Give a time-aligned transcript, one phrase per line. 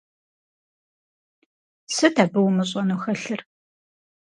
[1.95, 3.41] Сыт абы умыщӀэну хэлъыр?!